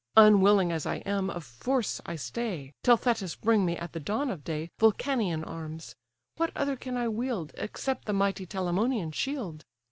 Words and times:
Unwilling 0.17 0.71
as 0.71 0.87
I 0.87 0.95
am, 1.05 1.29
of 1.29 1.43
force 1.43 2.01
I 2.07 2.15
stay, 2.15 2.73
Till 2.81 2.97
Thetis 2.97 3.35
bring 3.35 3.63
me 3.65 3.77
at 3.77 3.93
the 3.93 3.99
dawn 3.99 4.31
of 4.31 4.43
day 4.43 4.71
Vulcanian 4.79 5.43
arms: 5.43 5.95
what 6.37 6.49
other 6.57 6.75
can 6.75 6.97
I 6.97 7.07
wield, 7.07 7.51
Except 7.53 8.05
the 8.05 8.11
mighty 8.13 8.47
Telamonian 8.47 9.11
shield? 9.11 9.63